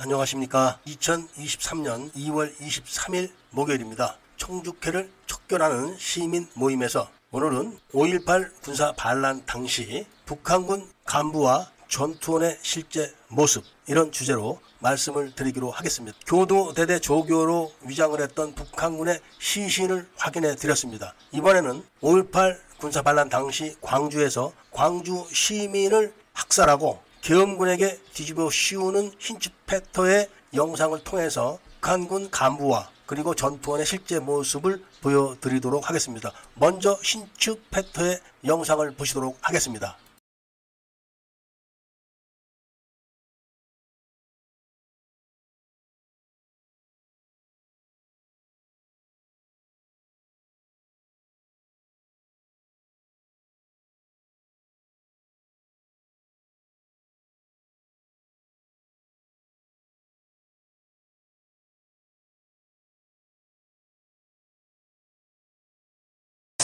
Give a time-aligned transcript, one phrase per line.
[0.00, 0.78] 안녕하십니까.
[0.86, 4.16] 2023년 2월 23일 목요일입니다.
[4.36, 14.12] 청주회를 촉결하는 시민 모임에서 오늘은 5.18 군사 반란 당시 북한군 간부와 전투원의 실제 모습 이런
[14.12, 16.16] 주제로 말씀을 드리기로 하겠습니다.
[16.28, 21.12] 교도대대 조교로 위장을 했던 북한군의 시신을 확인해 드렸습니다.
[21.32, 31.58] 이번에는 5.18 군사 반란 당시 광주에서 광주 시민을 학살하고 계엄군에게 뒤집어 씌우는 흰추패터의 영상을 통해서
[31.74, 36.32] 북한군 간부와 그리고 전투원의 실제 모습을 보여드리도록 하겠습니다.
[36.54, 39.98] 먼저 흰추패터의 영상을 보시도록 하겠습니다.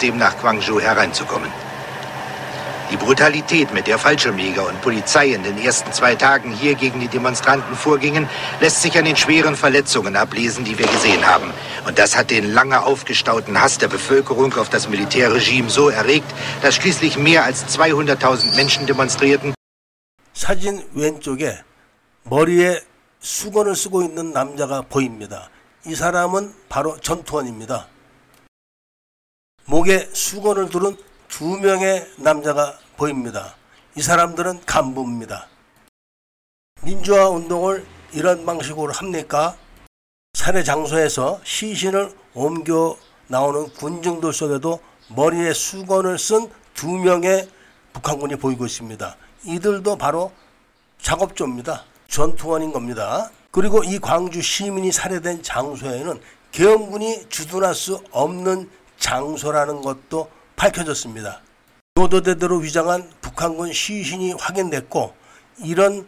[0.00, 1.50] dem nach Guangzhou hereinzukommen.
[2.90, 7.08] Die Brutalität, mit der Fallschirmjäger und Polizei in den ersten zwei Tagen hier gegen die
[7.08, 8.28] Demonstranten vorgingen,
[8.60, 11.52] lässt sich an den schweren Verletzungen ablesen, die wir gesehen haben.
[11.84, 16.32] Und das hat den lange aufgestauten Hass der Bevölkerung auf das Militärregime so erregt,
[16.62, 19.54] dass schließlich mehr als 200.000 Menschen demonstrierten.
[20.32, 21.58] 사진 왼쪽에
[22.24, 22.78] 머리에
[23.20, 25.48] 수건을 쓰고 있는 남자가 보입니다.
[25.86, 27.88] 이 사람은 바로 전투원입니다.
[29.71, 30.97] 목에 수건을 두른
[31.29, 33.55] 두 명의 남자가 보입니다.
[33.95, 35.47] 이 사람들은 간부입니다.
[36.83, 39.55] 민주화 운동을 이런 방식으로 합니까?
[40.33, 42.97] 살해 장소에서 시신을 옮겨
[43.27, 47.47] 나오는 군중들 속에도 머리에 수건을 쓴 두 명의
[47.93, 49.15] 북한군이 보이고 있습니다.
[49.45, 50.33] 이들도 바로
[51.01, 51.85] 작업조입니다.
[52.09, 53.31] 전투원인 겁니다.
[53.51, 56.19] 그리고 이 광주 시민이 살해된 장소에는
[56.51, 58.69] 계엄군이 주둔할 수 없는
[59.11, 61.41] 장소라는 것도 밝혀졌습니다.
[61.97, 65.13] 교도대대로 위장한 북한군 시신이 확인됐고
[65.65, 66.07] 이런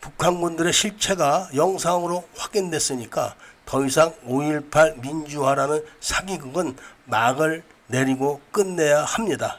[0.00, 9.58] 북한군들의 실체가 영상으로 확인됐으니까 더 이상 5.18 민주화라는 사기극은 막을 내리고 끝내야 합니다.